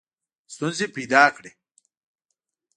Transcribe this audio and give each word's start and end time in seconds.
ستونزي 0.53 0.85
پیدا 0.95 1.23
کړې. 1.35 1.51